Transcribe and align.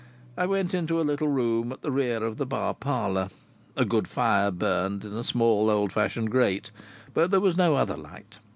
I 0.35 0.47
went 0.47 0.73
into 0.73 0.99
a 0.99 1.03
little 1.05 1.27
room 1.27 1.71
at 1.71 1.83
the 1.83 1.91
rear 1.91 2.23
of 2.25 2.37
the 2.37 2.45
bar 2.47 2.73
parlour. 2.73 3.29
A 3.77 3.85
good 3.85 4.07
fire 4.07 4.49
burned 4.49 5.05
in 5.05 5.13
a 5.13 5.23
small 5.23 5.69
old 5.69 5.93
fashioned 5.93 6.31
grate, 6.31 6.71
but 7.13 7.29
there 7.29 7.39
was 7.39 7.55
no 7.55 7.75
other 7.75 7.97
light. 7.97 8.39